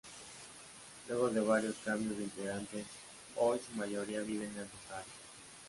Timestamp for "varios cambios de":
1.41-2.23